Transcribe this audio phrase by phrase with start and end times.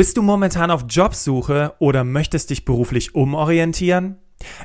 [0.00, 4.16] Bist du momentan auf Jobsuche oder möchtest dich beruflich umorientieren?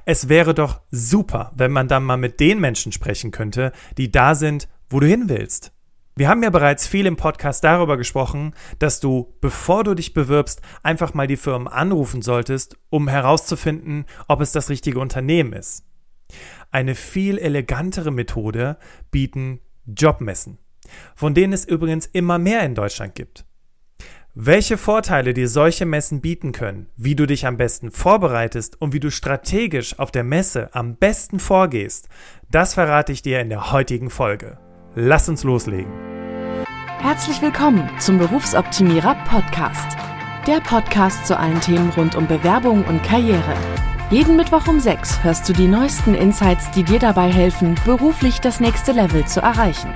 [0.06, 4.34] Es wäre doch super, wenn man dann mal mit den Menschen sprechen könnte, die da
[4.34, 5.74] sind, wo du hin willst.
[6.16, 10.62] Wir haben ja bereits viel im Podcast darüber gesprochen, dass du, bevor du dich bewirbst,
[10.84, 15.84] einfach mal die Firmen anrufen solltest, um herauszufinden, ob es das richtige Unternehmen ist.
[16.72, 18.78] Eine viel elegantere Methode
[19.12, 20.60] bieten Jobmessen,
[21.14, 23.44] von denen es übrigens immer mehr in Deutschland gibt.
[24.38, 29.00] Welche Vorteile dir solche Messen bieten können, wie du dich am besten vorbereitest und wie
[29.00, 32.10] du strategisch auf der Messe am besten vorgehst,
[32.52, 34.58] das verrate ich dir in der heutigen Folge.
[34.94, 35.90] Lass uns loslegen.
[37.00, 39.96] Herzlich willkommen zum Berufsoptimierer Podcast.
[40.46, 43.56] Der Podcast zu allen Themen rund um Bewerbung und Karriere.
[44.12, 48.60] Jeden Mittwoch um 6 hörst du die neuesten Insights, die dir dabei helfen, beruflich das
[48.60, 49.96] nächste Level zu erreichen.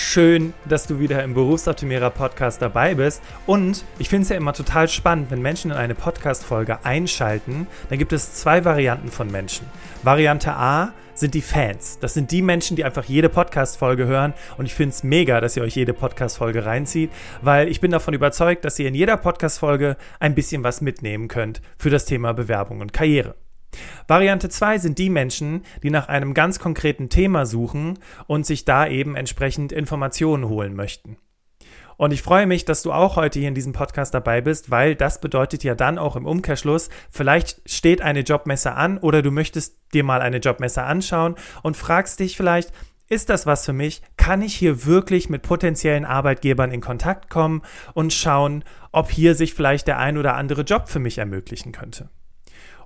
[0.00, 3.20] Schön, dass du wieder im Berufsoptimierer Podcast dabei bist.
[3.46, 7.98] Und ich finde es ja immer total spannend, wenn Menschen in eine Podcast-Folge einschalten, dann
[7.98, 9.66] gibt es zwei Varianten von Menschen.
[10.04, 11.98] Variante A sind die Fans.
[11.98, 14.34] Das sind die Menschen, die einfach jede Podcast-Folge hören.
[14.56, 17.10] Und ich finde es mega, dass ihr euch jede Podcast-Folge reinzieht,
[17.42, 21.60] weil ich bin davon überzeugt, dass ihr in jeder Podcast-Folge ein bisschen was mitnehmen könnt
[21.76, 23.34] für das Thema Bewerbung und Karriere.
[24.06, 28.86] Variante 2 sind die Menschen, die nach einem ganz konkreten Thema suchen und sich da
[28.86, 31.18] eben entsprechend Informationen holen möchten.
[31.98, 34.94] Und ich freue mich, dass du auch heute hier in diesem Podcast dabei bist, weil
[34.94, 39.76] das bedeutet ja dann auch im Umkehrschluss, vielleicht steht eine Jobmesse an oder du möchtest
[39.92, 42.72] dir mal eine Jobmesse anschauen und fragst dich vielleicht,
[43.08, 44.02] ist das was für mich?
[44.16, 47.62] Kann ich hier wirklich mit potenziellen Arbeitgebern in Kontakt kommen
[47.94, 52.10] und schauen, ob hier sich vielleicht der ein oder andere Job für mich ermöglichen könnte?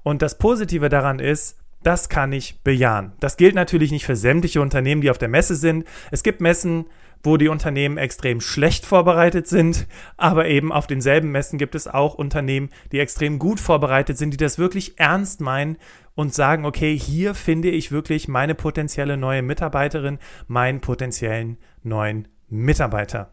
[0.03, 3.13] Und das Positive daran ist, das kann ich bejahen.
[3.21, 5.85] Das gilt natürlich nicht für sämtliche Unternehmen, die auf der Messe sind.
[6.11, 6.87] Es gibt Messen,
[7.25, 9.87] wo die Unternehmen extrem schlecht vorbereitet sind,
[10.17, 14.39] aber eben auf denselben Messen gibt es auch Unternehmen, die extrem gut vorbereitet sind, die
[14.39, 15.77] das wirklich ernst meinen
[16.15, 23.33] und sagen, okay, hier finde ich wirklich meine potenzielle neue Mitarbeiterin, meinen potenziellen neuen Mitarbeiter.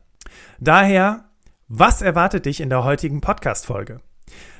[0.59, 1.25] Daher,
[1.67, 4.01] was erwartet dich in der heutigen Podcast-Folge?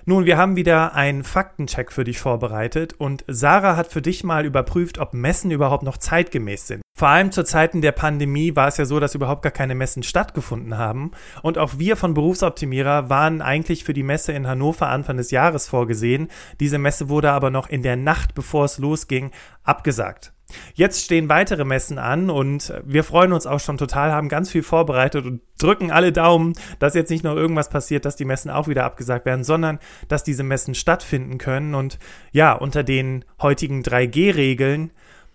[0.06, 4.46] Nun, wir haben wieder einen Faktencheck für dich vorbereitet und Sarah hat für dich mal
[4.46, 6.82] überprüft, ob Messen überhaupt noch zeitgemäß sind.
[6.98, 10.04] Vor allem zu Zeiten der Pandemie war es ja so, dass überhaupt gar keine Messen
[10.04, 11.12] stattgefunden haben.
[11.42, 15.68] Und auch wir von Berufsoptimierer waren eigentlich für die Messe in Hannover Anfang des Jahres
[15.68, 16.28] vorgesehen.
[16.60, 19.32] Diese Messe wurde aber noch in der Nacht, bevor es losging,
[19.64, 20.34] abgesagt.
[20.74, 24.64] Jetzt stehen weitere Messen an und wir freuen uns auch schon total, haben ganz viel
[24.64, 28.68] vorbereitet und drücken alle Daumen, dass jetzt nicht noch irgendwas passiert, dass die Messen auch
[28.68, 31.76] wieder abgesagt werden, sondern dass diese Messen stattfinden können.
[31.76, 32.00] Und
[32.32, 34.92] ja, unter den heutigen 3G-Regeln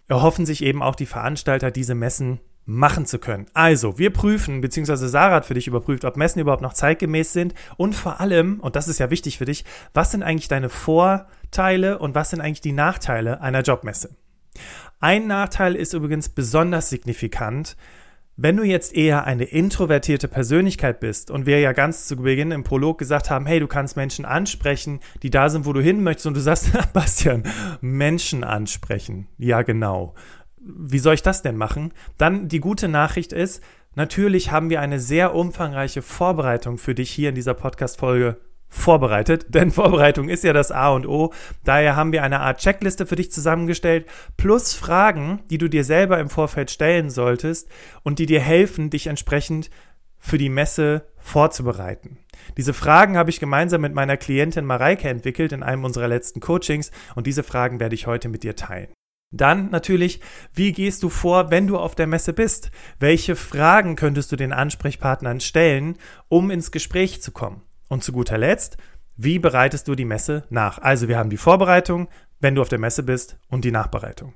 [0.08, 3.46] erhoffen sich eben auch die Veranstalter, diese Messen machen zu können.
[3.52, 7.54] Also, wir prüfen, beziehungsweise Sarah hat für dich überprüft, ob Messen überhaupt noch zeitgemäß sind
[7.76, 11.98] und vor allem, und das ist ja wichtig für dich, was sind eigentlich deine Vorteile
[11.98, 14.16] und was sind eigentlich die Nachteile einer Jobmesse?
[15.00, 17.76] Ein Nachteil ist übrigens besonders signifikant.
[18.36, 22.64] Wenn du jetzt eher eine introvertierte Persönlichkeit bist und wir ja ganz zu Beginn im
[22.64, 26.26] Prolog gesagt haben, hey, du kannst Menschen ansprechen, die da sind, wo du hin möchtest
[26.26, 27.44] und du sagst, Bastian,
[27.80, 29.28] Menschen ansprechen.
[29.38, 30.14] Ja, genau.
[30.56, 31.92] Wie soll ich das denn machen?
[32.18, 33.62] Dann die gute Nachricht ist,
[33.94, 38.38] natürlich haben wir eine sehr umfangreiche Vorbereitung für dich hier in dieser Podcast-Folge
[38.74, 41.32] vorbereitet, denn Vorbereitung ist ja das A und O.
[41.64, 46.18] Daher haben wir eine Art Checkliste für dich zusammengestellt, plus Fragen, die du dir selber
[46.18, 47.68] im Vorfeld stellen solltest
[48.02, 49.70] und die dir helfen, dich entsprechend
[50.18, 52.18] für die Messe vorzubereiten.
[52.56, 56.90] Diese Fragen habe ich gemeinsam mit meiner Klientin Mareike entwickelt in einem unserer letzten Coachings
[57.14, 58.88] und diese Fragen werde ich heute mit dir teilen.
[59.30, 60.20] Dann natürlich,
[60.52, 62.70] wie gehst du vor, wenn du auf der Messe bist?
[63.00, 65.96] Welche Fragen könntest du den Ansprechpartnern stellen,
[66.28, 67.62] um ins Gespräch zu kommen?
[67.88, 68.76] Und zu guter Letzt,
[69.16, 70.78] wie bereitest du die Messe nach?
[70.78, 72.08] Also wir haben die Vorbereitung,
[72.40, 74.34] wenn du auf der Messe bist und die Nachbereitung.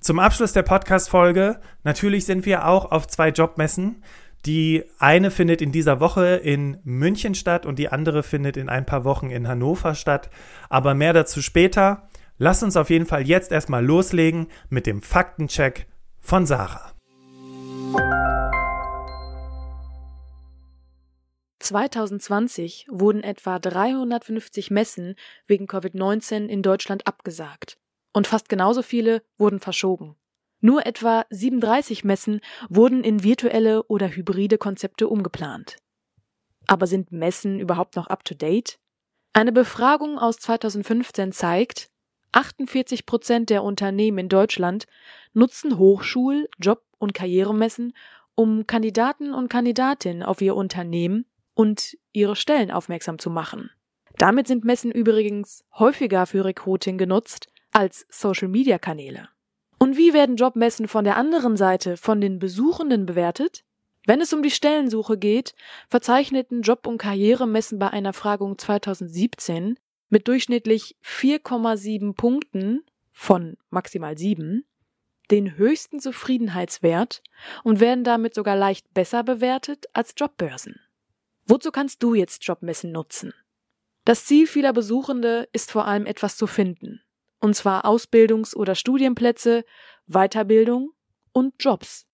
[0.00, 4.02] Zum Abschluss der Podcast-Folge, natürlich sind wir auch auf zwei Jobmessen.
[4.46, 8.86] Die eine findet in dieser Woche in München statt und die andere findet in ein
[8.86, 10.30] paar Wochen in Hannover statt.
[10.68, 12.08] Aber mehr dazu später.
[12.38, 15.86] Lass uns auf jeden Fall jetzt erstmal loslegen mit dem Faktencheck
[16.20, 16.94] von Sarah.
[21.70, 25.14] 2020 wurden etwa 350 Messen
[25.46, 27.78] wegen Covid-19 in Deutschland abgesagt.
[28.12, 30.16] und fast genauso viele wurden verschoben.
[30.60, 35.76] Nur etwa 37 Messen wurden in virtuelle oder hybride Konzepte umgeplant.
[36.66, 38.80] Aber sind Messen überhaupt noch up-to-date?
[39.32, 41.88] Eine Befragung aus 2015 zeigt,
[42.32, 44.86] 48 Prozent der Unternehmen in Deutschland
[45.32, 47.92] nutzen Hochschul-, Job- und Karrieremessen,
[48.34, 51.29] um Kandidaten und Kandidatinnen auf ihr Unternehmen
[51.60, 53.70] und ihre Stellen aufmerksam zu machen.
[54.16, 59.28] Damit sind Messen übrigens häufiger für Recruiting genutzt als Social-Media-Kanäle.
[59.78, 63.62] Und wie werden Jobmessen von der anderen Seite von den Besuchenden bewertet?
[64.06, 65.54] Wenn es um die Stellensuche geht,
[65.90, 69.78] verzeichneten Job- und Karrieremessen bei einer Fragung 2017
[70.08, 74.64] mit durchschnittlich 4,7 Punkten von maximal 7
[75.30, 77.22] den höchsten Zufriedenheitswert
[77.64, 80.80] und werden damit sogar leicht besser bewertet als Jobbörsen.
[81.46, 83.34] Wozu kannst du jetzt Jobmessen nutzen?
[84.04, 87.02] Das Ziel vieler Besuchende ist vor allem etwas zu finden,
[87.38, 89.64] und zwar Ausbildungs- oder Studienplätze,
[90.06, 90.92] Weiterbildung
[91.32, 92.06] und Jobs.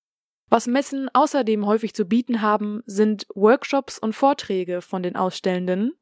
[0.48, 5.92] Was Messen außerdem häufig zu bieten haben, sind Workshops und Vorträge von den Ausstellenden,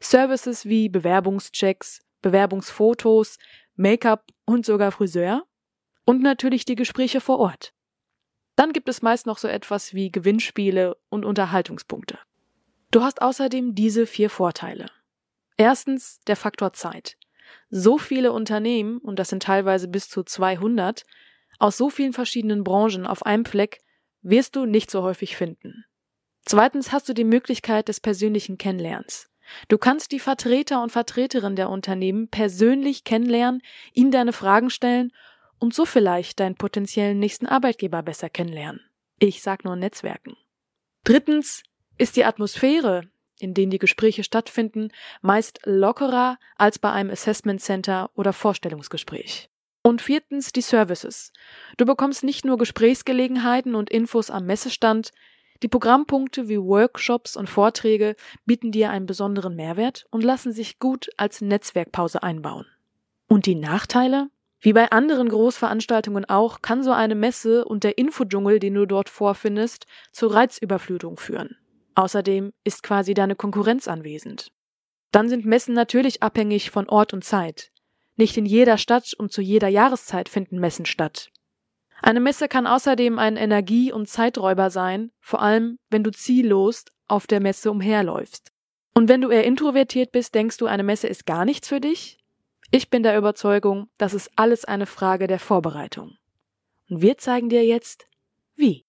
[0.00, 3.38] Services wie Bewerbungschecks, Bewerbungsfotos,
[3.76, 5.44] Make-up und sogar Friseur
[6.04, 7.72] und natürlich die Gespräche vor Ort.
[8.56, 12.18] Dann gibt es meist noch so etwas wie Gewinnspiele und Unterhaltungspunkte.
[12.90, 14.86] Du hast außerdem diese vier Vorteile.
[15.56, 17.16] Erstens der Faktor Zeit.
[17.68, 21.04] So viele Unternehmen, und das sind teilweise bis zu 200,
[21.58, 23.80] aus so vielen verschiedenen Branchen auf einem Fleck
[24.22, 25.84] wirst du nicht so häufig finden.
[26.44, 29.30] Zweitens hast du die Möglichkeit des persönlichen Kennenlernens.
[29.68, 33.62] Du kannst die Vertreter und Vertreterinnen der Unternehmen persönlich kennenlernen,
[33.92, 35.12] ihnen deine Fragen stellen
[35.58, 38.80] und so vielleicht deinen potenziellen nächsten Arbeitgeber besser kennenlernen.
[39.18, 40.36] Ich sag nur Netzwerken.
[41.04, 41.62] Drittens
[41.98, 43.02] ist die Atmosphäre,
[43.38, 44.88] in denen die Gespräche stattfinden,
[45.20, 49.50] meist lockerer als bei einem Assessment Center oder Vorstellungsgespräch.
[49.82, 51.32] Und viertens die Services.
[51.76, 55.12] Du bekommst nicht nur Gesprächsgelegenheiten und Infos am Messestand,
[55.62, 58.14] die Programmpunkte wie Workshops und Vorträge
[58.44, 62.66] bieten dir einen besonderen Mehrwert und lassen sich gut als Netzwerkpause einbauen.
[63.26, 64.28] Und die Nachteile?
[64.60, 69.08] Wie bei anderen Großveranstaltungen auch, kann so eine Messe und der Infodschungel, den du dort
[69.08, 71.56] vorfindest, zur Reizüberflutung führen.
[71.98, 74.52] Außerdem ist quasi deine Konkurrenz anwesend.
[75.10, 77.72] Dann sind Messen natürlich abhängig von Ort und Zeit.
[78.14, 81.32] Nicht in jeder Stadt und zu jeder Jahreszeit finden Messen statt.
[82.00, 87.26] Eine Messe kann außerdem ein Energie- und Zeiträuber sein, vor allem wenn du ziellos auf
[87.26, 88.52] der Messe umherläufst.
[88.94, 92.20] Und wenn du eher introvertiert bist, denkst du, eine Messe ist gar nichts für dich?
[92.70, 96.16] Ich bin der Überzeugung, das ist alles eine Frage der Vorbereitung.
[96.88, 98.06] Und wir zeigen dir jetzt,
[98.54, 98.84] wie.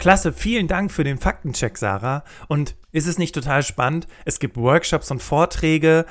[0.00, 2.24] Klasse, vielen Dank für den Faktencheck, Sarah.
[2.48, 4.06] Und ist es nicht total spannend?
[4.24, 6.06] Es gibt Workshops und Vorträge.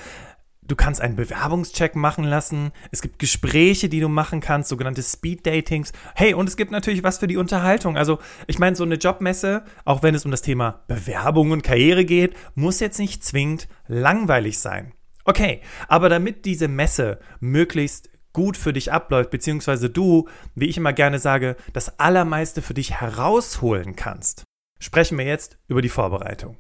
[0.62, 2.72] Du kannst einen Bewerbungscheck machen lassen.
[2.92, 5.92] Es gibt Gespräche, die du machen kannst, sogenannte Speed-Datings.
[6.14, 7.98] Hey, und es gibt natürlich was für die Unterhaltung.
[7.98, 12.06] Also, ich meine, so eine Jobmesse, auch wenn es um das Thema Bewerbung und Karriere
[12.06, 14.94] geht, muss jetzt nicht zwingend langweilig sein.
[15.26, 20.94] Okay, aber damit diese Messe möglichst gut für dich abläuft, beziehungsweise du, wie ich immer
[20.94, 24.44] gerne sage, das Allermeiste für dich herausholen kannst,
[24.80, 26.58] sprechen wir jetzt über die Vorbereitung.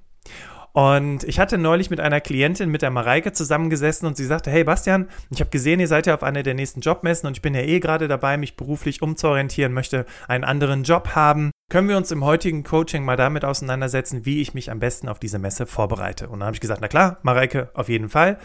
[0.71, 4.63] Und ich hatte neulich mit einer Klientin, mit der Mareike, zusammengesessen und sie sagte, hey
[4.63, 7.55] Bastian, ich habe gesehen, ihr seid ja auf einer der nächsten Jobmessen und ich bin
[7.55, 11.51] ja eh gerade dabei, mich beruflich umzuorientieren, möchte einen anderen Job haben.
[11.71, 15.19] Können wir uns im heutigen Coaching mal damit auseinandersetzen, wie ich mich am besten auf
[15.19, 16.29] diese Messe vorbereite?
[16.29, 18.37] Und dann habe ich gesagt, na klar, Mareike, auf jeden Fall.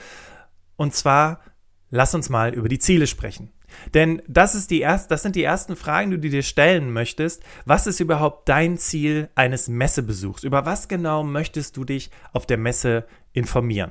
[0.77, 1.41] Und zwar
[1.91, 3.51] lass uns mal über die Ziele sprechen.
[3.93, 7.43] Denn das, ist die erst, das sind die ersten Fragen, die du dir stellen möchtest.
[7.65, 10.45] Was ist überhaupt dein Ziel eines Messebesuchs?
[10.45, 13.91] Über was genau möchtest du dich auf der Messe informieren?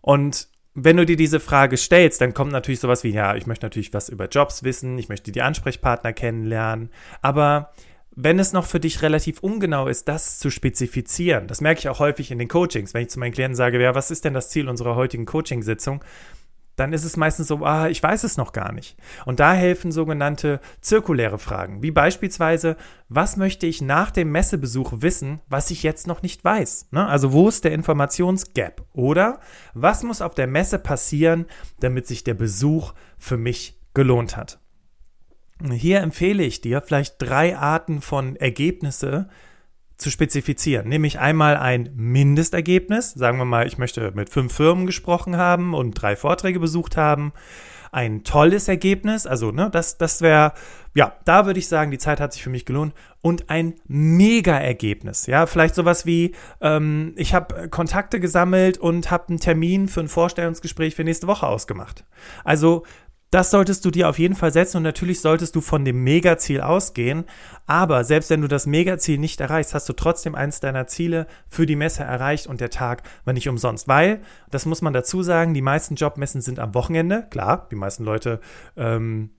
[0.00, 3.66] Und wenn du dir diese Frage stellst, dann kommt natürlich sowas wie, ja, ich möchte
[3.66, 7.72] natürlich was über Jobs wissen, ich möchte die Ansprechpartner kennenlernen, aber
[8.14, 11.98] wenn es noch für dich relativ ungenau ist, das zu spezifizieren, das merke ich auch
[11.98, 14.50] häufig in den Coachings, wenn ich zu meinen Klienten sage, ja, was ist denn das
[14.50, 16.02] Ziel unserer heutigen Coaching-Sitzung?
[16.76, 18.96] dann ist es meistens so, ah, ich weiß es noch gar nicht.
[19.26, 22.76] Und da helfen sogenannte zirkuläre Fragen, wie beispielsweise,
[23.08, 26.88] was möchte ich nach dem Messebesuch wissen, was ich jetzt noch nicht weiß?
[26.90, 27.06] Ne?
[27.06, 28.82] Also wo ist der Informationsgap?
[28.92, 29.40] Oder
[29.74, 31.46] was muss auf der Messe passieren,
[31.80, 34.61] damit sich der Besuch für mich gelohnt hat?
[35.70, 39.28] Hier empfehle ich dir vielleicht drei Arten von Ergebnisse
[39.96, 45.36] zu spezifizieren, nämlich einmal ein Mindestergebnis, sagen wir mal, ich möchte mit fünf Firmen gesprochen
[45.36, 47.32] haben und drei Vorträge besucht haben,
[47.92, 50.54] ein tolles Ergebnis, also ne, das, das wäre,
[50.94, 52.94] ja, da würde ich sagen, die Zeit hat sich für mich gelohnt.
[53.20, 59.40] Und ein Mega-Ergebnis, ja, vielleicht sowas wie, ähm, ich habe Kontakte gesammelt und habe einen
[59.40, 62.04] Termin für ein Vorstellungsgespräch für nächste Woche ausgemacht.
[62.44, 62.84] Also
[63.32, 66.60] das solltest du dir auf jeden Fall setzen und natürlich solltest du von dem Megaziel
[66.60, 67.24] ausgehen.
[67.66, 71.64] Aber selbst wenn du das Megaziel nicht erreichst, hast du trotzdem eins deiner Ziele für
[71.64, 73.88] die Messe erreicht und der Tag war nicht umsonst.
[73.88, 74.20] Weil,
[74.50, 77.26] das muss man dazu sagen, die meisten Jobmessen sind am Wochenende.
[77.30, 78.38] Klar, die meisten Leute,
[78.76, 79.30] ähm,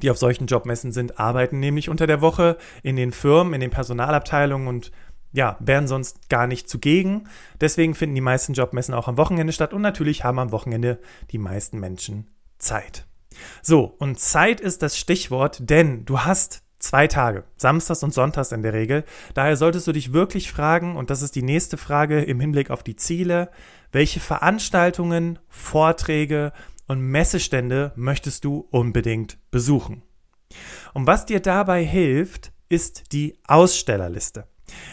[0.00, 3.70] die auf solchen Jobmessen sind, arbeiten nämlich unter der Woche in den Firmen, in den
[3.70, 4.92] Personalabteilungen und
[5.32, 7.28] ja, wären sonst gar nicht zugegen.
[7.60, 11.00] Deswegen finden die meisten Jobmessen auch am Wochenende statt und natürlich haben am Wochenende
[11.32, 13.04] die meisten Menschen Zeit.
[13.62, 18.62] So, und Zeit ist das Stichwort, denn du hast zwei Tage, Samstags und Sonntags in
[18.62, 19.04] der Regel.
[19.34, 22.82] Daher solltest du dich wirklich fragen, und das ist die nächste Frage im Hinblick auf
[22.82, 23.50] die Ziele,
[23.92, 26.52] welche Veranstaltungen, Vorträge
[26.86, 30.02] und Messestände möchtest du unbedingt besuchen?
[30.94, 34.46] Und was dir dabei hilft, ist die Ausstellerliste.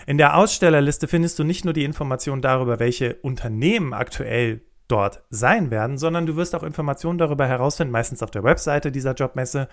[0.05, 5.71] In der Ausstellerliste findest du nicht nur die Informationen darüber, welche Unternehmen aktuell dort sein
[5.71, 9.67] werden, sondern du wirst auch Informationen darüber herausfinden, meistens auf der Webseite dieser Jobmesse,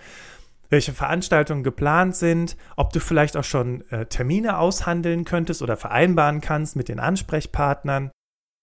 [0.69, 6.41] welche Veranstaltungen geplant sind, ob du vielleicht auch schon äh, Termine aushandeln könntest oder vereinbaren
[6.41, 8.11] kannst mit den Ansprechpartnern.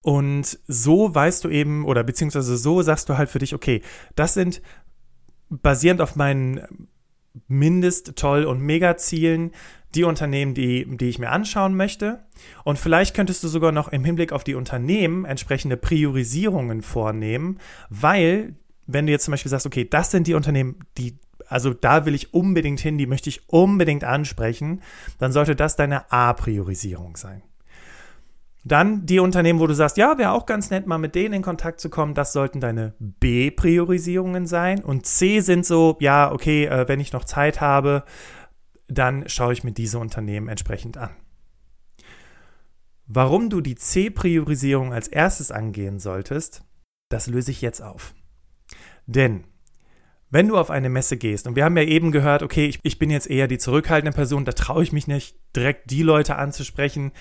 [0.03, 3.83] Und so weißt du eben, oder beziehungsweise so sagst du halt für dich, okay,
[4.17, 4.61] das sind
[5.49, 6.89] basierend auf meinen
[7.49, 9.53] Mindest-, Toll- und Mega-Zielen
[9.95, 12.25] die Unternehmen, die, die ich mir anschauen möchte.
[12.65, 17.59] Und vielleicht könntest du sogar noch im Hinblick auf die Unternehmen entsprechende Priorisierungen vornehmen,
[17.91, 18.55] weil,
[18.87, 22.15] wenn du jetzt zum Beispiel sagst, okay, das sind die Unternehmen, die, also da will
[22.15, 24.81] ich unbedingt hin, die möchte ich unbedingt ansprechen,
[25.19, 27.43] dann sollte das deine A-Priorisierung sein.
[28.65, 31.43] Dann die Unternehmen, wo du sagst, ja, wäre auch ganz nett, mal mit denen in
[31.43, 34.85] Kontakt zu kommen, das sollten deine B-Priorisierungen sein.
[34.85, 38.05] Und C sind so, ja, okay, äh, wenn ich noch Zeit habe,
[38.87, 41.11] dann schaue ich mir diese Unternehmen entsprechend an.
[43.07, 46.63] Warum du die C-Priorisierung als erstes angehen solltest,
[47.09, 48.15] das löse ich jetzt auf.
[49.07, 49.45] Denn
[50.31, 52.99] wenn du auf eine Messe gehst, und wir haben ja eben gehört, okay, ich, ich
[52.99, 57.13] bin jetzt eher die zurückhaltende Person, da traue ich mich nicht, direkt die Leute anzusprechen,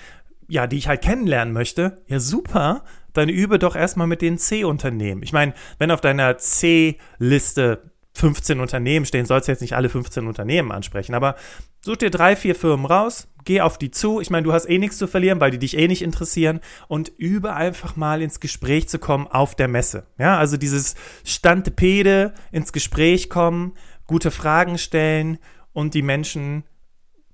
[0.52, 5.22] ja, die ich halt kennenlernen möchte, ja super, dann übe doch erstmal mit den C-Unternehmen.
[5.22, 10.26] Ich meine, wenn auf deiner C-Liste 15 Unternehmen stehen, sollst du jetzt nicht alle 15
[10.26, 11.36] Unternehmen ansprechen, aber
[11.80, 14.20] such dir drei, vier Firmen raus, geh auf die zu.
[14.20, 17.10] Ich meine, du hast eh nichts zu verlieren, weil die dich eh nicht interessieren und
[17.16, 20.06] übe einfach mal ins Gespräch zu kommen auf der Messe.
[20.18, 23.72] Ja, also dieses Stantepede ins Gespräch kommen,
[24.06, 25.38] gute Fragen stellen
[25.72, 26.64] und die Menschen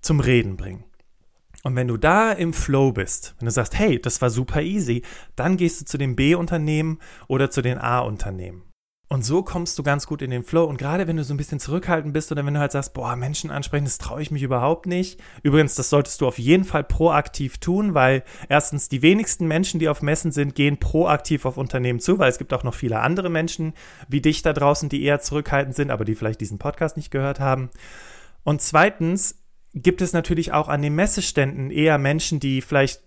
[0.01, 0.85] zum Reden bringen.
[1.65, 5.03] Und wenn du da im Flow bist, wenn du sagst, hey, das war super easy,
[5.35, 8.63] dann gehst du zu den B-Unternehmen oder zu den A-Unternehmen.
[9.11, 10.65] Und so kommst du ganz gut in den Flow.
[10.65, 13.17] Und gerade wenn du so ein bisschen zurückhaltend bist oder wenn du halt sagst, boah,
[13.17, 15.19] Menschen ansprechen, das traue ich mich überhaupt nicht.
[15.43, 19.89] Übrigens, das solltest du auf jeden Fall proaktiv tun, weil erstens die wenigsten Menschen, die
[19.89, 23.31] auf Messen sind, gehen proaktiv auf Unternehmen zu, weil es gibt auch noch viele andere
[23.31, 23.73] Menschen
[24.09, 27.41] wie dich da draußen, die eher zurückhaltend sind, aber die vielleicht diesen Podcast nicht gehört
[27.41, 27.71] haben.
[28.45, 29.37] Und zweitens
[29.83, 33.03] gibt es natürlich auch an den Messeständen eher Menschen, die vielleicht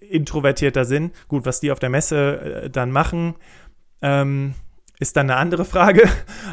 [0.00, 1.14] introvertierter sind.
[1.28, 3.34] Gut, was die auf der Messe äh, dann machen,
[4.02, 4.54] ähm,
[4.98, 6.08] ist dann eine andere Frage,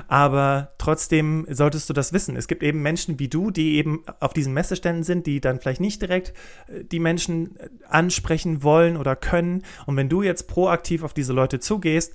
[0.08, 2.36] aber trotzdem solltest du das wissen.
[2.36, 5.82] Es gibt eben Menschen wie du, die eben auf diesen Messeständen sind, die dann vielleicht
[5.82, 6.34] nicht direkt
[6.68, 9.64] äh, die Menschen äh, ansprechen wollen oder können.
[9.86, 12.14] Und wenn du jetzt proaktiv auf diese Leute zugehst,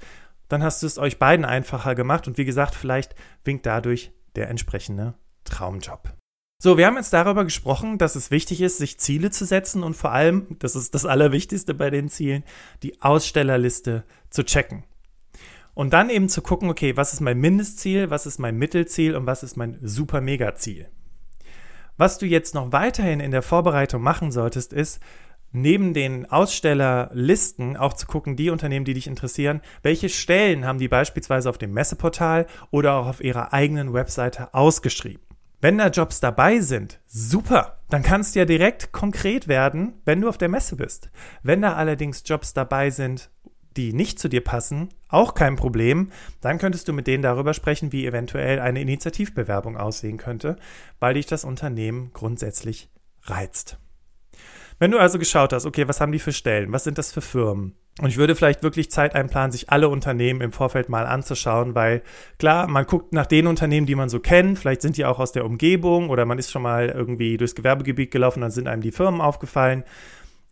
[0.49, 4.49] dann hast du es euch beiden einfacher gemacht und wie gesagt, vielleicht winkt dadurch der
[4.49, 6.18] entsprechende Traumjob.
[6.61, 9.95] So, wir haben jetzt darüber gesprochen, dass es wichtig ist, sich Ziele zu setzen und
[9.95, 12.43] vor allem, das ist das Allerwichtigste bei den Zielen,
[12.83, 14.83] die Ausstellerliste zu checken.
[15.75, 19.25] Und dann eben zu gucken, okay, was ist mein Mindestziel, was ist mein Mittelziel und
[19.25, 20.89] was ist mein Super-Mega-Ziel.
[21.97, 24.99] Was du jetzt noch weiterhin in der Vorbereitung machen solltest, ist,
[25.53, 30.89] neben den Ausstellerlisten auch zu gucken, die Unternehmen, die dich interessieren, welche Stellen haben die
[30.89, 35.28] beispielsweise auf dem Messeportal oder auch auf ihrer eigenen Webseite ausgeschrieben.
[35.61, 40.29] Wenn da Jobs dabei sind, super, dann kannst du ja direkt konkret werden, wenn du
[40.29, 41.11] auf der Messe bist.
[41.43, 43.31] Wenn da allerdings Jobs dabei sind
[43.79, 46.11] die nicht zu dir passen, auch kein Problem.
[46.41, 50.57] Dann könntest du mit denen darüber sprechen, wie eventuell eine Initiativbewerbung aussehen könnte,
[50.99, 52.91] weil dich das Unternehmen grundsätzlich
[53.23, 53.79] reizt.
[54.79, 57.21] Wenn du also geschaut hast, okay, was haben die für Stellen, was sind das für
[57.21, 57.75] Firmen?
[58.01, 62.03] Und ich würde vielleicht wirklich Zeit einplanen, sich alle Unternehmen im Vorfeld mal anzuschauen, weil
[62.39, 65.33] klar, man guckt nach den Unternehmen, die man so kennt, vielleicht sind die auch aus
[65.33, 68.93] der Umgebung oder man ist schon mal irgendwie durchs Gewerbegebiet gelaufen, dann sind einem die
[68.93, 69.83] Firmen aufgefallen.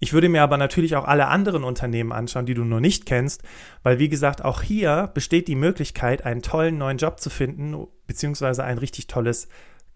[0.00, 3.45] Ich würde mir aber natürlich auch alle anderen Unternehmen anschauen, die du noch nicht kennst,
[3.85, 8.64] weil wie gesagt, auch hier besteht die Möglichkeit, einen tollen neuen Job zu finden, beziehungsweise
[8.64, 9.49] ein richtig tolles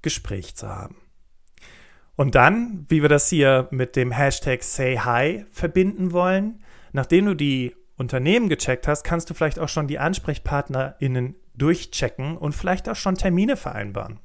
[0.02, 0.96] Gespräch zu haben.
[2.16, 6.62] Und dann, wie wir das hier mit dem Hashtag SayHi verbinden wollen,
[6.92, 12.54] nachdem du die Unternehmen gecheckt hast, kannst du vielleicht auch schon die AnsprechpartnerInnen durchchecken und
[12.54, 14.20] vielleicht auch schon Termine vereinbaren.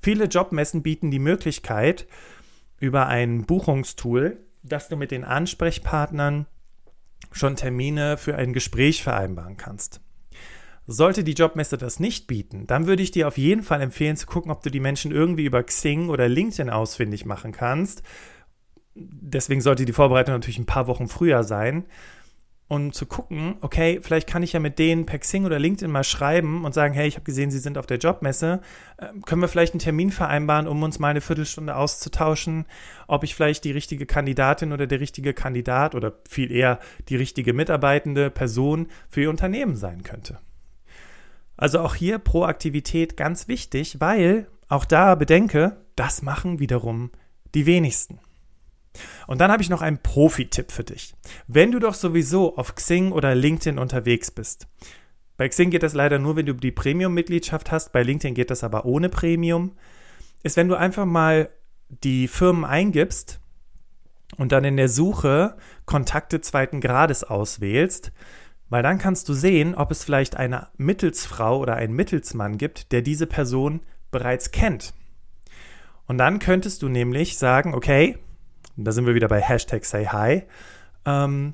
[0.00, 2.06] Viele Jobmessen bieten die Möglichkeit,
[2.78, 4.38] über ein Buchungstool
[4.68, 6.46] dass du mit den Ansprechpartnern
[7.32, 10.00] schon Termine für ein Gespräch vereinbaren kannst.
[10.86, 14.26] Sollte die Jobmesse das nicht bieten, dann würde ich dir auf jeden Fall empfehlen zu
[14.26, 18.02] gucken, ob du die Menschen irgendwie über Xing oder LinkedIn ausfindig machen kannst.
[18.94, 21.86] Deswegen sollte die Vorbereitung natürlich ein paar Wochen früher sein
[22.68, 26.02] und zu gucken, okay, vielleicht kann ich ja mit denen per Xing oder LinkedIn mal
[26.02, 28.60] schreiben und sagen, hey, ich habe gesehen, Sie sind auf der Jobmesse.
[28.98, 32.64] Ähm, können wir vielleicht einen Termin vereinbaren, um uns mal eine Viertelstunde auszutauschen,
[33.06, 37.52] ob ich vielleicht die richtige Kandidatin oder der richtige Kandidat oder viel eher die richtige
[37.52, 40.38] mitarbeitende Person für Ihr Unternehmen sein könnte.
[41.56, 47.10] Also auch hier Proaktivität ganz wichtig, weil auch da bedenke, das machen wiederum
[47.54, 48.18] die wenigsten.
[49.26, 51.14] Und dann habe ich noch einen Profi-Tipp für dich.
[51.46, 54.66] Wenn du doch sowieso auf Xing oder LinkedIn unterwegs bist,
[55.36, 58.64] bei Xing geht das leider nur, wenn du die Premium-Mitgliedschaft hast, bei LinkedIn geht das
[58.64, 59.72] aber ohne Premium,
[60.42, 61.50] ist, wenn du einfach mal
[61.88, 63.40] die Firmen eingibst
[64.38, 68.12] und dann in der Suche Kontakte zweiten Grades auswählst,
[68.68, 73.02] weil dann kannst du sehen, ob es vielleicht eine Mittelsfrau oder einen Mittelsmann gibt, der
[73.02, 73.80] diese Person
[74.10, 74.92] bereits kennt.
[76.06, 78.18] Und dann könntest du nämlich sagen, okay,
[78.76, 80.42] da sind wir wieder bei Hashtag Say Hi.
[81.04, 81.52] Ähm,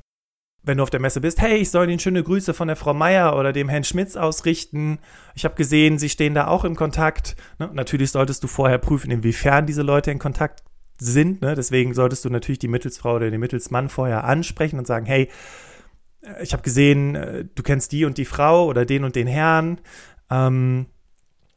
[0.63, 2.93] wenn du auf der Messe bist, hey, ich soll Ihnen schöne Grüße von der Frau
[2.93, 4.99] Meier oder dem Herrn Schmitz ausrichten.
[5.35, 7.35] Ich habe gesehen, Sie stehen da auch im Kontakt.
[7.59, 7.69] Ne?
[7.73, 10.63] Natürlich solltest du vorher prüfen, inwiefern diese Leute in Kontakt
[10.99, 11.41] sind.
[11.41, 11.55] Ne?
[11.55, 15.29] Deswegen solltest du natürlich die Mittelsfrau oder den Mittelsmann vorher ansprechen und sagen, hey,
[16.41, 19.79] ich habe gesehen, äh, du kennst die und die Frau oder den und den Herrn.
[20.29, 20.87] Ähm,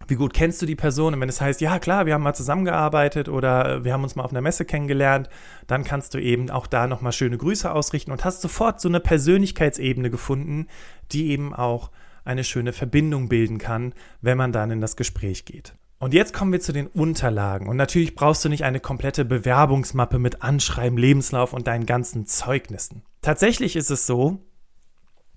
[0.08, 1.14] wie gut kennst du die Person?
[1.14, 4.24] Und wenn es heißt, ja klar, wir haben mal zusammengearbeitet oder wir haben uns mal
[4.24, 5.28] auf einer Messe kennengelernt,
[5.66, 9.00] dann kannst du eben auch da nochmal schöne Grüße ausrichten und hast sofort so eine
[9.00, 10.68] Persönlichkeitsebene gefunden,
[11.10, 11.90] die eben auch
[12.24, 15.74] eine schöne Verbindung bilden kann, wenn man dann in das Gespräch geht.
[15.98, 17.68] Und jetzt kommen wir zu den Unterlagen.
[17.68, 23.02] Und natürlich brauchst du nicht eine komplette Bewerbungsmappe mit Anschreiben, Lebenslauf und deinen ganzen Zeugnissen.
[23.22, 24.40] Tatsächlich ist es so,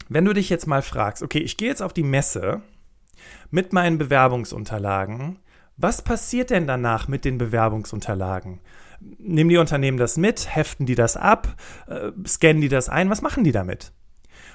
[0.10, 2.62] wenn du dich jetzt mal fragst, okay, ich gehe jetzt auf die Messe
[3.52, 5.40] mit meinen Bewerbungsunterlagen.
[5.78, 8.60] Was passiert denn danach mit den Bewerbungsunterlagen?
[9.00, 10.54] Nehmen die Unternehmen das mit?
[10.54, 11.56] Heften die das ab?
[11.88, 13.10] Äh, scannen die das ein?
[13.10, 13.94] Was machen die damit?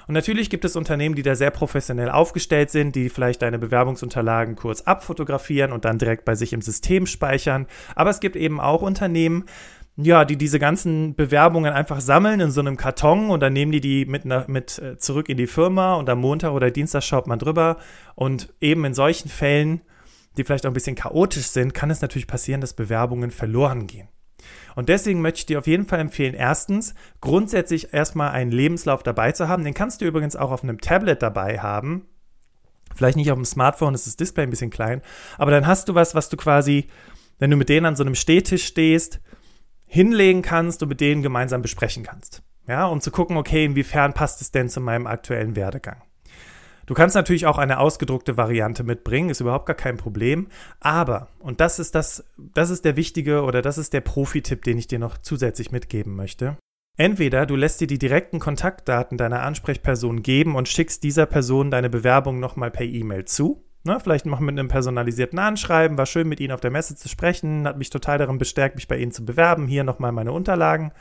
[0.07, 4.55] Und natürlich gibt es Unternehmen, die da sehr professionell aufgestellt sind, die vielleicht deine Bewerbungsunterlagen
[4.55, 7.65] kurz abfotografieren und dann direkt bei sich im System speichern.
[7.95, 9.45] Aber es gibt eben auch Unternehmen,
[9.97, 13.79] ja, die diese ganzen Bewerbungen einfach sammeln in so einem Karton und dann nehmen die
[13.79, 17.39] die mit, mit äh, zurück in die Firma und am Montag oder Dienstag schaut man
[17.39, 17.77] drüber
[18.15, 19.81] und eben in solchen Fällen,
[20.35, 24.09] die vielleicht auch ein bisschen chaotisch sind, kann es natürlich passieren, dass Bewerbungen verloren gehen.
[24.75, 29.31] Und deswegen möchte ich dir auf jeden Fall empfehlen, erstens grundsätzlich erstmal einen Lebenslauf dabei
[29.31, 29.63] zu haben.
[29.63, 32.05] Den kannst du übrigens auch auf einem Tablet dabei haben.
[32.93, 35.01] Vielleicht nicht auf dem Smartphone, ist das Display ein bisschen klein,
[35.37, 36.87] aber dann hast du was, was du quasi,
[37.39, 39.21] wenn du mit denen an so einem Stehtisch stehst,
[39.87, 42.43] hinlegen kannst und mit denen gemeinsam besprechen kannst.
[42.67, 46.01] Ja, um zu gucken, okay, inwiefern passt es denn zu meinem aktuellen Werdegang.
[46.85, 50.47] Du kannst natürlich auch eine ausgedruckte Variante mitbringen, ist überhaupt gar kein Problem.
[50.79, 54.77] Aber, und das ist das, das ist der wichtige oder das ist der Profi-Tipp, den
[54.77, 56.57] ich dir noch zusätzlich mitgeben möchte.
[56.97, 61.89] Entweder du lässt dir die direkten Kontaktdaten deiner Ansprechperson geben und schickst dieser Person deine
[61.89, 63.64] Bewerbung nochmal per E-Mail zu.
[63.85, 65.97] Ne, vielleicht noch mit einem personalisierten Anschreiben.
[65.97, 67.67] War schön, mit Ihnen auf der Messe zu sprechen.
[67.67, 69.67] Hat mich total darin bestärkt, mich bei Ihnen zu bewerben.
[69.67, 70.91] Hier nochmal meine Unterlagen.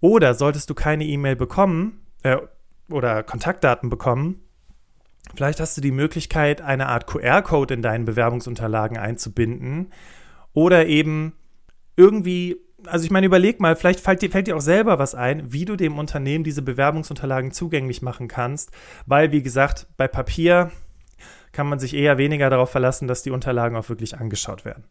[0.00, 2.36] Oder solltest du keine E-Mail bekommen äh,
[2.88, 4.42] oder Kontaktdaten bekommen,
[5.34, 9.92] vielleicht hast du die Möglichkeit, eine Art QR-Code in deinen Bewerbungsunterlagen einzubinden.
[10.52, 11.32] Oder eben
[11.96, 15.52] irgendwie also ich meine, überleg mal, vielleicht fällt dir, fällt dir auch selber was ein,
[15.52, 18.70] wie du dem Unternehmen diese Bewerbungsunterlagen zugänglich machen kannst,
[19.06, 20.70] weil, wie gesagt, bei Papier
[21.56, 24.84] kann man sich eher weniger darauf verlassen, dass die Unterlagen auch wirklich angeschaut werden.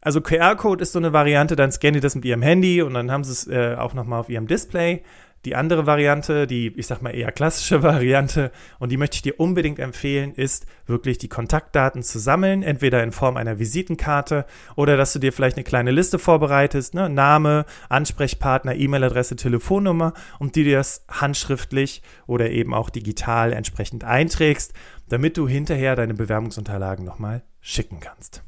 [0.00, 3.10] Also QR-Code ist so eine Variante, dann scannen die das mit ihrem Handy und dann
[3.10, 5.02] haben sie es äh, auch nochmal auf ihrem Display.
[5.44, 9.38] Die andere Variante, die ich sag mal eher klassische Variante, und die möchte ich dir
[9.38, 15.12] unbedingt empfehlen, ist wirklich die Kontaktdaten zu sammeln, entweder in Form einer Visitenkarte oder dass
[15.12, 17.08] du dir vielleicht eine kleine Liste vorbereitest, ne?
[17.08, 24.72] Name, Ansprechpartner, E-Mail-Adresse, Telefonnummer und die dir das handschriftlich oder eben auch digital entsprechend einträgst,
[25.08, 28.42] damit du hinterher deine Bewerbungsunterlagen nochmal schicken kannst.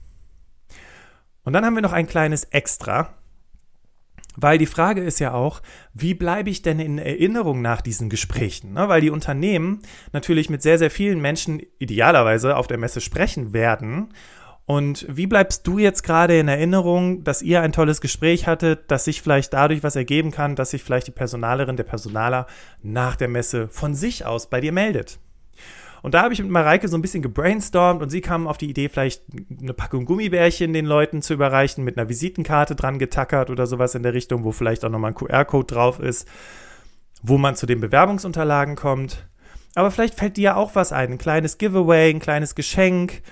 [1.44, 3.14] Und dann haben wir noch ein kleines Extra,
[4.36, 5.60] weil die Frage ist ja auch,
[5.92, 8.74] wie bleibe ich denn in Erinnerung nach diesen Gesprächen?
[8.74, 8.88] Ne?
[8.88, 9.80] Weil die Unternehmen
[10.12, 14.12] natürlich mit sehr, sehr vielen Menschen idealerweise auf der Messe sprechen werden.
[14.66, 19.04] Und wie bleibst du jetzt gerade in Erinnerung, dass ihr ein tolles Gespräch hattet, dass
[19.04, 22.46] sich vielleicht dadurch was ergeben kann, dass sich vielleicht die Personalerin, der Personaler
[22.80, 25.18] nach der Messe von sich aus bei dir meldet?
[26.02, 28.70] Und da habe ich mit Mareike so ein bisschen gebrainstormt und sie kam auf die
[28.70, 29.22] Idee, vielleicht
[29.60, 34.02] eine Packung Gummibärchen den Leuten zu überreichen, mit einer Visitenkarte dran getackert oder sowas in
[34.02, 36.26] der Richtung, wo vielleicht auch nochmal ein QR-Code drauf ist,
[37.22, 39.28] wo man zu den Bewerbungsunterlagen kommt.
[39.74, 43.22] Aber vielleicht fällt dir ja auch was ein, ein kleines Giveaway, ein kleines Geschenk.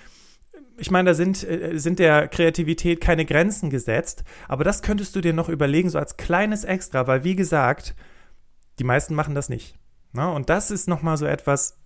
[0.77, 5.21] Ich meine, da sind, äh, sind der Kreativität keine Grenzen gesetzt, aber das könntest du
[5.21, 7.97] dir noch überlegen, so als kleines Extra, weil wie gesagt,
[8.79, 9.77] die meisten machen das nicht.
[10.13, 11.79] Na, und das ist nochmal so etwas,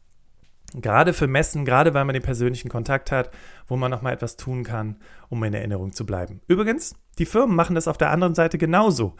[0.74, 3.30] Gerade für Messen, gerade weil man den persönlichen Kontakt hat,
[3.66, 4.96] wo man nochmal etwas tun kann,
[5.28, 6.40] um in Erinnerung zu bleiben.
[6.46, 9.14] Übrigens, die Firmen machen das auf der anderen Seite genauso.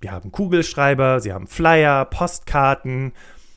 [0.00, 3.12] Wir haben Kugelschreiber, sie haben Flyer, Postkarten,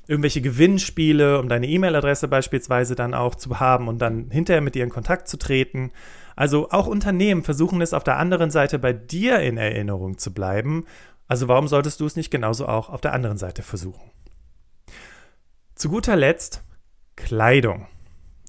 [0.07, 4.83] irgendwelche Gewinnspiele, um deine E-Mail-Adresse beispielsweise dann auch zu haben und dann hinterher mit dir
[4.83, 5.91] in Kontakt zu treten.
[6.35, 10.85] Also auch Unternehmen versuchen es auf der anderen Seite bei dir in Erinnerung zu bleiben.
[11.27, 14.11] Also warum solltest du es nicht genauso auch auf der anderen Seite versuchen?
[15.75, 16.63] Zu guter Letzt
[17.23, 17.87] Kleidung.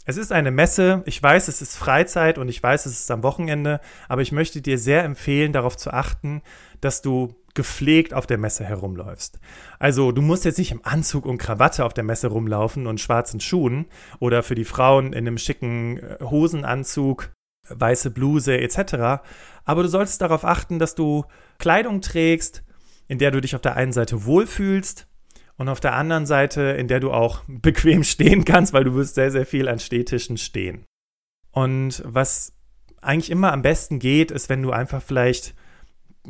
[0.05, 3.23] Es ist eine Messe, ich weiß, es ist Freizeit und ich weiß, es ist am
[3.23, 6.43] Wochenende, aber ich möchte dir sehr empfehlen, darauf zu achten,
[6.81, 9.39] dass du gepflegt auf der Messe herumläufst.
[9.79, 13.39] Also du musst jetzt nicht im Anzug und Krawatte auf der Messe rumlaufen und schwarzen
[13.39, 13.87] Schuhen
[14.19, 17.31] oder für die Frauen in einem schicken äh, Hosenanzug,
[17.69, 19.23] weiße Bluse etc.
[19.65, 21.25] Aber du solltest darauf achten, dass du
[21.59, 22.65] Kleidung trägst,
[23.07, 25.07] in der du dich auf der einen Seite wohlfühlst
[25.57, 29.15] und auf der anderen Seite, in der du auch bequem stehen kannst, weil du wirst
[29.15, 30.85] sehr, sehr viel an Stehtischen stehen.
[31.51, 32.53] Und was
[33.01, 35.55] eigentlich immer am besten geht, ist, wenn du einfach vielleicht,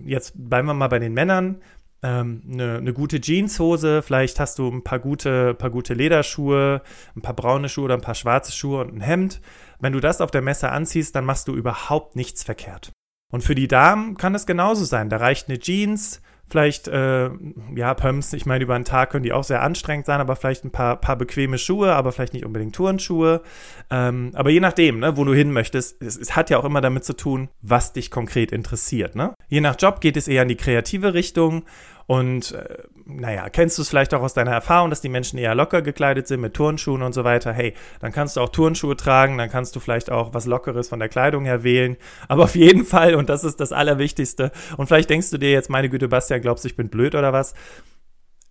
[0.05, 1.61] jetzt bleiben wir mal bei den Männern,
[2.03, 6.83] ähm, eine, eine, gute Jeanshose, vielleicht hast du ein paar gute, paar gute Lederschuhe,
[7.15, 9.41] ein paar braune Schuhe oder ein paar schwarze Schuhe und ein Hemd.
[9.79, 12.91] Wenn du das auf der Messe anziehst, dann machst du überhaupt nichts verkehrt.
[13.31, 15.09] Und für die Damen kann es genauso sein.
[15.09, 17.31] Da reicht eine Jeans, Vielleicht, äh,
[17.75, 20.65] ja, Pumps, ich meine, über einen Tag können die auch sehr anstrengend sein, aber vielleicht
[20.65, 23.43] ein paar, paar bequeme Schuhe, aber vielleicht nicht unbedingt Turnschuhe.
[23.91, 26.83] Ähm, aber je nachdem, ne, wo du hin möchtest, es, es, hat ja auch immer
[26.83, 29.17] damit zu tun, was dich konkret interessiert.
[29.17, 29.35] Ne?
[29.49, 31.65] Je nach Job geht es eher in die kreative Richtung
[32.13, 35.55] und äh, naja, kennst du es vielleicht auch aus deiner Erfahrung, dass die Menschen eher
[35.55, 37.55] locker gekleidet sind mit Turnschuhen und so weiter?
[37.55, 40.99] Hey, dann kannst du auch Turnschuhe tragen, dann kannst du vielleicht auch was Lockeres von
[40.99, 41.97] der Kleidung her wählen.
[42.29, 45.71] Aber auf jeden Fall, und das ist das Allerwichtigste, und vielleicht denkst du dir jetzt,
[45.71, 47.55] meine Güte, Bastian, glaubst du, ich bin blöd oder was?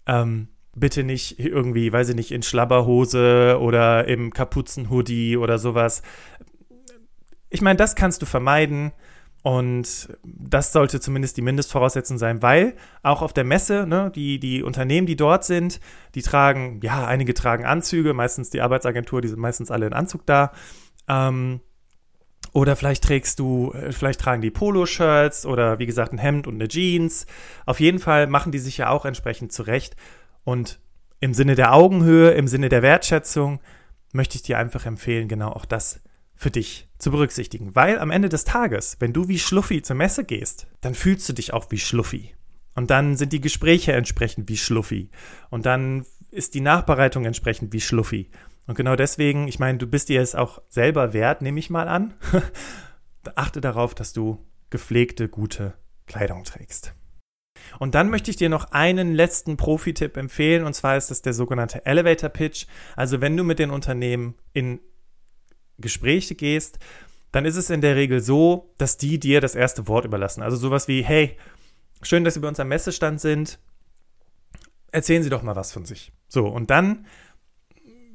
[0.07, 6.01] Ähm, bitte nicht irgendwie, weiß ich nicht, in Schlabberhose oder im Kapuzenhoodie oder sowas.
[7.51, 8.91] Ich meine, das kannst du vermeiden.
[9.43, 14.61] Und das sollte zumindest die Mindestvoraussetzung sein, weil auch auf der Messe, ne, die, die
[14.61, 15.79] Unternehmen, die dort sind,
[16.13, 20.27] die tragen, ja, einige tragen Anzüge, meistens die Arbeitsagentur, die sind meistens alle in Anzug
[20.27, 20.51] da.
[21.07, 21.61] Ähm,
[22.53, 26.55] oder vielleicht trägst du, äh, vielleicht tragen die Poloshirts oder wie gesagt ein Hemd und
[26.55, 27.25] eine Jeans.
[27.65, 29.95] Auf jeden Fall machen die sich ja auch entsprechend zurecht.
[30.43, 30.79] Und
[31.19, 33.59] im Sinne der Augenhöhe, im Sinne der Wertschätzung
[34.11, 36.01] möchte ich dir einfach empfehlen, genau auch das
[36.41, 37.75] für dich zu berücksichtigen.
[37.75, 41.33] Weil am Ende des Tages, wenn du wie Schluffi zur Messe gehst, dann fühlst du
[41.33, 42.33] dich auch wie Schluffi.
[42.73, 45.11] Und dann sind die Gespräche entsprechend wie Schluffi.
[45.51, 48.31] Und dann ist die Nachbereitung entsprechend wie Schluffi.
[48.65, 51.87] Und genau deswegen, ich meine, du bist dir es auch selber wert, nehme ich mal
[51.87, 52.15] an.
[53.35, 55.75] Achte darauf, dass du gepflegte, gute
[56.07, 56.95] Kleidung trägst.
[57.77, 61.33] Und dann möchte ich dir noch einen letzten Profi-Tipp empfehlen, und zwar ist das der
[61.33, 62.65] sogenannte Elevator Pitch.
[62.95, 64.79] Also wenn du mit den Unternehmen in
[65.81, 66.79] Gespräche gehst,
[67.31, 70.41] dann ist es in der Regel so, dass die dir das erste Wort überlassen.
[70.41, 71.37] Also sowas wie, hey,
[72.01, 73.59] schön, dass Sie bei uns am Messestand sind.
[74.91, 76.11] Erzählen Sie doch mal was von sich.
[76.27, 77.05] So, und dann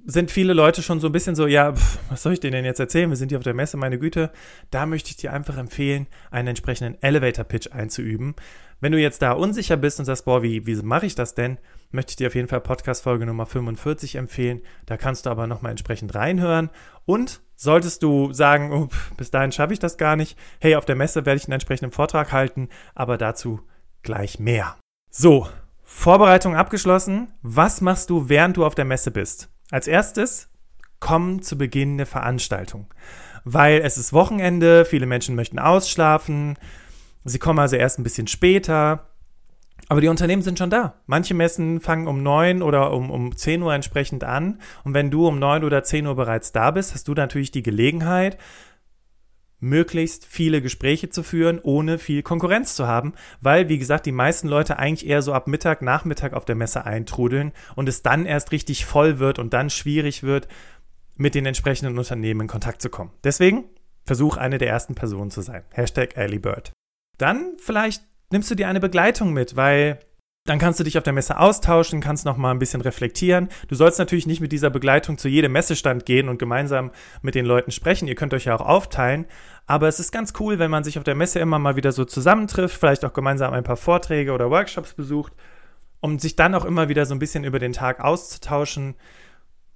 [0.04, 2.64] sind viele Leute schon so ein bisschen so, ja, pf, was soll ich denen denn
[2.64, 3.10] jetzt erzählen?
[3.10, 4.30] Wir sind hier auf der Messe, meine Güte.
[4.70, 8.36] Da möchte ich dir einfach empfehlen, einen entsprechenden Elevator-Pitch einzuüben.
[8.80, 11.58] Wenn du jetzt da unsicher bist und sagst, boah, wie, wie mache ich das denn?
[11.90, 14.60] Möchte ich dir auf jeden Fall Podcast-Folge Nummer 45 empfehlen.
[14.84, 16.70] Da kannst du aber nochmal entsprechend reinhören.
[17.04, 20.96] Und solltest du sagen, oh, bis dahin schaffe ich das gar nicht, hey, auf der
[20.96, 23.60] Messe werde ich einen entsprechenden Vortrag halten, aber dazu
[24.02, 24.76] gleich mehr.
[25.10, 25.48] So,
[25.82, 27.28] Vorbereitung abgeschlossen.
[27.42, 29.48] Was machst du, während du auf der Messe bist?
[29.70, 30.48] Als erstes,
[31.00, 32.86] komm zu Beginn der Veranstaltung.
[33.44, 36.58] Weil es ist Wochenende, viele Menschen möchten ausschlafen.
[37.24, 39.08] Sie kommen also erst ein bisschen später.
[39.88, 41.00] Aber die Unternehmen sind schon da.
[41.06, 44.60] Manche Messen fangen um 9 oder um, um 10 Uhr entsprechend an.
[44.84, 47.62] Und wenn du um 9 oder 10 Uhr bereits da bist, hast du natürlich die
[47.62, 48.36] Gelegenheit,
[49.58, 54.48] möglichst viele Gespräche zu führen, ohne viel Konkurrenz zu haben, weil, wie gesagt, die meisten
[54.48, 58.52] Leute eigentlich eher so ab Mittag, Nachmittag auf der Messe eintrudeln und es dann erst
[58.52, 60.48] richtig voll wird und dann schwierig wird,
[61.16, 63.12] mit den entsprechenden Unternehmen in Kontakt zu kommen.
[63.24, 63.64] Deswegen
[64.04, 65.62] versuch eine der ersten Personen zu sein.
[65.72, 66.72] Hashtag Bird.
[67.16, 69.98] Dann vielleicht nimmst du dir eine Begleitung mit, weil
[70.46, 73.48] dann kannst du dich auf der Messe austauschen, kannst noch mal ein bisschen reflektieren.
[73.66, 77.44] Du sollst natürlich nicht mit dieser Begleitung zu jedem Messestand gehen und gemeinsam mit den
[77.44, 78.06] Leuten sprechen.
[78.06, 79.26] Ihr könnt euch ja auch aufteilen.
[79.66, 82.04] Aber es ist ganz cool, wenn man sich auf der Messe immer mal wieder so
[82.04, 85.32] zusammentrifft, vielleicht auch gemeinsam ein paar Vorträge oder Workshops besucht,
[85.98, 88.94] um sich dann auch immer wieder so ein bisschen über den Tag auszutauschen.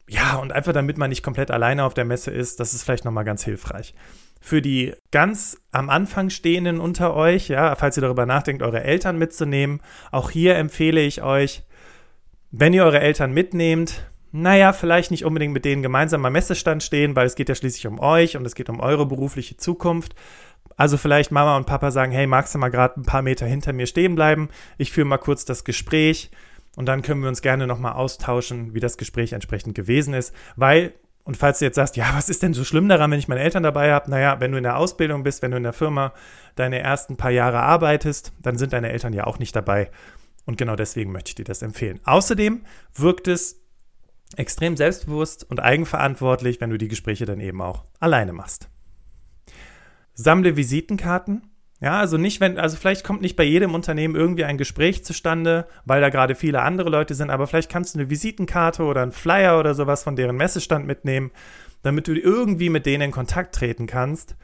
[0.08, 3.04] Ja, und einfach damit man nicht komplett alleine auf der Messe ist, das ist vielleicht
[3.04, 3.94] noch mal ganz hilfreich
[4.40, 9.18] für die ganz am Anfang stehenden unter euch, ja, falls ihr darüber nachdenkt, eure Eltern
[9.18, 11.62] mitzunehmen, auch hier empfehle ich euch,
[12.50, 17.16] wenn ihr eure Eltern mitnehmt, naja, vielleicht nicht unbedingt mit denen gemeinsam am Messestand stehen,
[17.16, 20.14] weil es geht ja schließlich um euch und es geht um eure berufliche Zukunft.
[20.76, 23.72] Also vielleicht Mama und Papa sagen, hey, magst du mal gerade ein paar Meter hinter
[23.72, 24.48] mir stehen bleiben?
[24.78, 26.30] Ich führe mal kurz das Gespräch
[26.76, 30.94] und dann können wir uns gerne nochmal austauschen, wie das Gespräch entsprechend gewesen ist, weil
[31.24, 33.42] und falls du jetzt sagst, ja, was ist denn so schlimm daran, wenn ich meine
[33.42, 34.10] Eltern dabei habe?
[34.10, 36.12] Naja, wenn du in der Ausbildung bist, wenn du in der Firma
[36.56, 39.90] deine ersten paar Jahre arbeitest, dann sind deine Eltern ja auch nicht dabei.
[40.46, 42.00] Und genau deswegen möchte ich dir das empfehlen.
[42.04, 42.62] Außerdem
[42.94, 43.60] wirkt es
[44.36, 48.68] extrem selbstbewusst und eigenverantwortlich, wenn du die Gespräche dann eben auch alleine machst.
[50.14, 51.49] Sammle Visitenkarten
[51.80, 55.66] ja, also nicht, wenn, also vielleicht kommt nicht bei jedem Unternehmen irgendwie ein Gespräch zustande,
[55.86, 59.12] weil da gerade viele andere Leute sind, aber vielleicht kannst du eine Visitenkarte oder einen
[59.12, 61.30] Flyer oder sowas von deren Messestand mitnehmen,
[61.82, 64.36] damit du irgendwie mit denen in Kontakt treten kannst.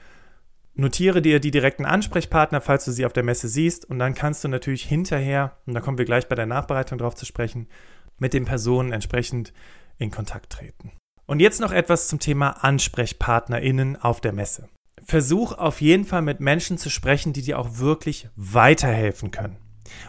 [0.74, 4.42] Notiere dir die direkten Ansprechpartner, falls du sie auf der Messe siehst, und dann kannst
[4.42, 7.68] du natürlich hinterher, und da kommen wir gleich bei der Nachbereitung drauf zu sprechen,
[8.18, 9.52] mit den Personen entsprechend
[9.98, 10.92] in Kontakt treten.
[11.26, 14.68] Und jetzt noch etwas zum Thema AnsprechpartnerInnen auf der Messe
[15.06, 19.56] versuch auf jeden Fall mit Menschen zu sprechen, die dir auch wirklich weiterhelfen können.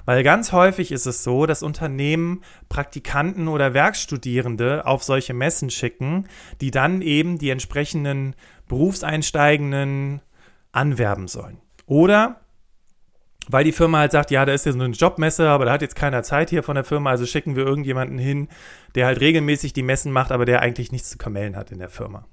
[0.05, 6.27] Weil ganz häufig ist es so, dass Unternehmen Praktikanten oder Werkstudierende auf solche Messen schicken,
[6.61, 8.35] die dann eben die entsprechenden
[8.67, 10.21] Berufseinsteigenden
[10.71, 11.59] anwerben sollen.
[11.85, 12.41] Oder
[13.49, 15.95] weil die Firma halt sagt, ja, da ist so eine Jobmesse, aber da hat jetzt
[15.95, 18.49] keiner Zeit hier von der Firma, also schicken wir irgendjemanden hin,
[18.95, 21.89] der halt regelmäßig die Messen macht, aber der eigentlich nichts zu kamellen hat in der
[21.89, 22.25] Firma.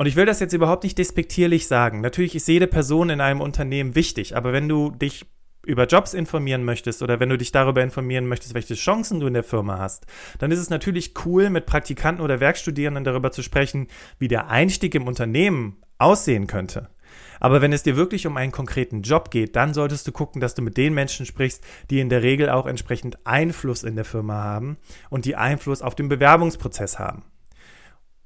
[0.00, 2.00] Und ich will das jetzt überhaupt nicht despektierlich sagen.
[2.00, 5.26] Natürlich ist jede Person in einem Unternehmen wichtig, aber wenn du dich
[5.66, 9.34] über Jobs informieren möchtest oder wenn du dich darüber informieren möchtest, welche Chancen du in
[9.34, 10.06] der Firma hast,
[10.38, 14.94] dann ist es natürlich cool, mit Praktikanten oder Werkstudierenden darüber zu sprechen, wie der Einstieg
[14.94, 16.88] im Unternehmen aussehen könnte.
[17.38, 20.54] Aber wenn es dir wirklich um einen konkreten Job geht, dann solltest du gucken, dass
[20.54, 24.42] du mit den Menschen sprichst, die in der Regel auch entsprechend Einfluss in der Firma
[24.44, 24.78] haben
[25.10, 27.24] und die Einfluss auf den Bewerbungsprozess haben.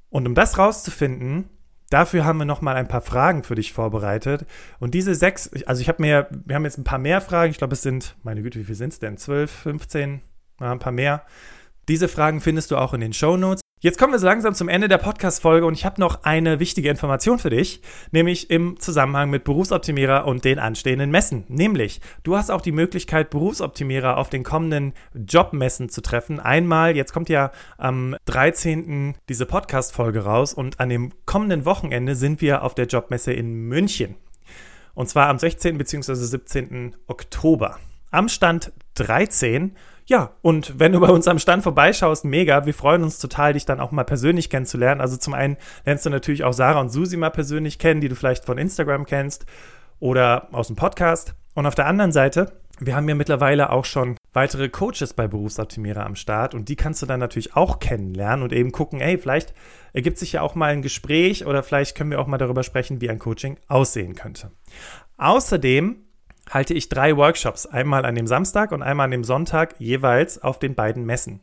[0.09, 1.51] Und um das rauszufinden,
[1.95, 4.47] Dafür haben wir noch mal ein paar Fragen für dich vorbereitet.
[4.81, 7.53] Und diese sechs, also ich habe mir, wir haben jetzt ein paar mehr Fragen.
[7.53, 9.17] Ich glaube, es sind, meine Güte, wie viel sind es denn?
[9.17, 10.21] 12, 15,
[10.61, 11.23] ja, ein paar mehr.
[11.87, 13.64] Diese Fragen findest du auch in den Show Notes.
[13.85, 16.89] Jetzt kommen wir so langsam zum Ende der Podcast-Folge und ich habe noch eine wichtige
[16.89, 21.45] Information für dich, nämlich im Zusammenhang mit Berufsoptimierer und den anstehenden Messen.
[21.49, 26.41] Nämlich, du hast auch die Möglichkeit, Berufsoptimierer auf den kommenden Jobmessen zu treffen.
[26.41, 29.17] Einmal, jetzt kommt ja am 13.
[29.29, 34.15] diese Podcast-Folge raus und an dem kommenden Wochenende sind wir auf der Jobmesse in München.
[34.95, 35.77] Und zwar am 16.
[35.77, 36.15] bzw.
[36.15, 36.97] 17.
[37.07, 37.79] Oktober.
[38.11, 39.77] Am Stand 13
[40.07, 42.67] ja, und wenn du bei uns am Stand vorbeischaust, mega.
[42.67, 45.01] Wir freuen uns total, dich dann auch mal persönlich kennenzulernen.
[45.01, 48.15] Also zum einen lernst du natürlich auch Sarah und Susi mal persönlich kennen, die du
[48.15, 49.47] vielleicht von Instagram kennst
[50.01, 51.35] oder aus dem Podcast.
[51.55, 56.05] Und auf der anderen Seite, wir haben ja mittlerweile auch schon weitere Coaches bei Berufsoptimierer
[56.05, 59.55] am Start und die kannst du dann natürlich auch kennenlernen und eben gucken, ey, vielleicht
[59.95, 63.01] ergibt sich ja auch mal ein Gespräch oder vielleicht können wir auch mal darüber sprechen,
[63.01, 64.51] wie ein Coaching aussehen könnte.
[65.17, 66.04] Außerdem
[66.51, 70.59] halte ich drei Workshops, einmal an dem Samstag und einmal an dem Sonntag, jeweils auf
[70.59, 71.41] den beiden Messen.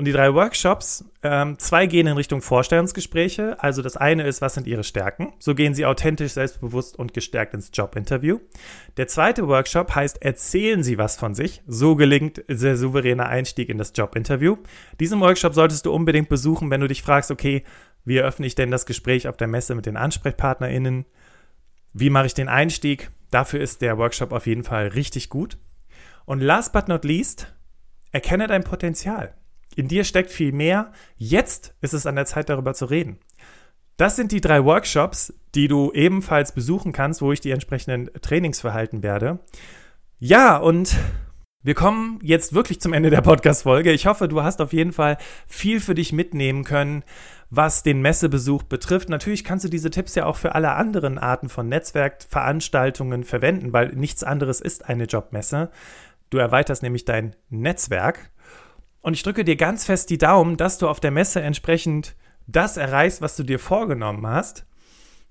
[0.00, 3.62] Und die drei Workshops, ähm, zwei gehen in Richtung Vorstellungsgespräche.
[3.62, 5.34] Also das eine ist, was sind Ihre Stärken?
[5.38, 8.38] So gehen Sie authentisch, selbstbewusst und gestärkt ins Jobinterview.
[8.96, 11.60] Der zweite Workshop heißt, erzählen Sie was von sich.
[11.66, 14.56] So gelingt der souveräne Einstieg in das Jobinterview.
[14.98, 17.62] Diesen Workshop solltest du unbedingt besuchen, wenn du dich fragst, okay,
[18.06, 21.04] wie eröffne ich denn das Gespräch auf der Messe mit den AnsprechpartnerInnen?
[21.92, 23.10] Wie mache ich den Einstieg?
[23.30, 25.58] Dafür ist der Workshop auf jeden Fall richtig gut.
[26.24, 27.54] Und last but not least,
[28.12, 29.34] erkenne dein Potenzial.
[29.76, 30.92] In dir steckt viel mehr.
[31.16, 33.18] Jetzt ist es an der Zeit, darüber zu reden.
[33.96, 38.60] Das sind die drei Workshops, die du ebenfalls besuchen kannst, wo ich die entsprechenden Trainings
[38.60, 39.40] verhalten werde.
[40.18, 40.96] Ja, und
[41.62, 43.92] wir kommen jetzt wirklich zum Ende der Podcast-Folge.
[43.92, 47.04] Ich hoffe, du hast auf jeden Fall viel für dich mitnehmen können,
[47.50, 49.10] was den Messebesuch betrifft.
[49.10, 53.90] Natürlich kannst du diese Tipps ja auch für alle anderen Arten von Netzwerkveranstaltungen verwenden, weil
[53.90, 55.70] nichts anderes ist eine Jobmesse.
[56.30, 58.30] Du erweiterst nämlich dein Netzwerk.
[59.02, 62.14] Und ich drücke dir ganz fest die Daumen, dass du auf der Messe entsprechend
[62.46, 64.64] das erreichst, was du dir vorgenommen hast.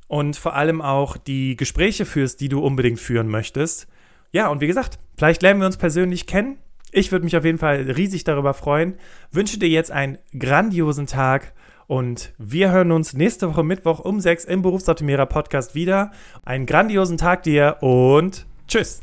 [0.07, 3.87] Und vor allem auch die Gespräche führst, die du unbedingt führen möchtest.
[4.31, 6.57] Ja, und wie gesagt, vielleicht lernen wir uns persönlich kennen.
[6.91, 8.95] Ich würde mich auf jeden Fall riesig darüber freuen.
[9.31, 11.53] Wünsche dir jetzt einen grandiosen Tag
[11.87, 16.11] und wir hören uns nächste Woche Mittwoch um 6 im Berufsoptimierer Podcast wieder.
[16.45, 19.01] Einen grandiosen Tag dir und tschüss.